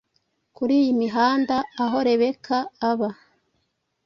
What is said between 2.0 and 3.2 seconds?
rebecca aba,